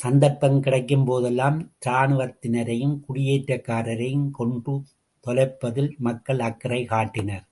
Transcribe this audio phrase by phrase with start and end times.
[0.00, 4.76] சந்தர்ப்பம் கிடைக்கும் போதெல்லாம் இராணுவத்தினரையும், குடியேற்றக்காரரையும் கொன்று
[5.26, 7.46] தொலைப்பதில் மக்கள் அக்கறை காட்டினர்.